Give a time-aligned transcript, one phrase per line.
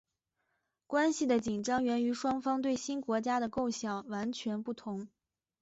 [0.87, 5.07] 关系的紧张源于双方对新国家的构想完全不同。